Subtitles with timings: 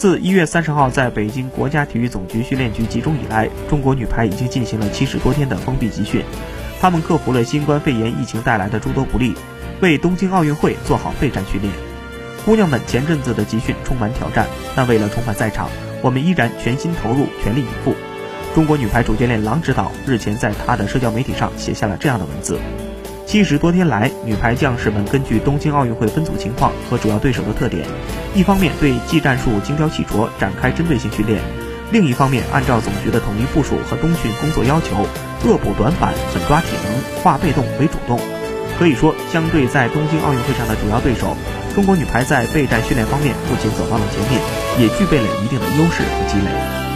[0.00, 6.24] 自一月三十号在北京国家体育总局训练局集中以来，中国女排已经进行了七十多天的封闭集训。
[6.80, 9.34] 她们克服了新冠肺炎疫情带来的诸多不利，
[9.82, 11.70] 为东京奥运会做好备战训练。
[12.46, 15.68] 姑娘们前阵子的集训充满挑战，但为了重返赛场，
[16.00, 17.94] 我们依然全心投入，全力以赴。
[18.54, 22.58] 中国女排主教练郎指导日前在他的社交媒体上写下了这样的文字。
[23.30, 27.86] 七十多天来，女排将士们根据东京奥运会分组情况和主要对手的特点，
[28.34, 31.40] 一方面对技战术精雕细琢展开针对性训练，
[31.92, 35.06] 另一方面按照总局的统一部署和冬训工作要求，
[35.44, 38.18] 恶补短板，狠抓体能，化被动为主动。
[38.80, 41.36] 可以说，相对在东京奥运会上的主要对手，
[41.72, 44.42] 中国女排在备战训练方面不仅走到了前面，
[44.80, 46.89] 也具备了一定的优势和积累。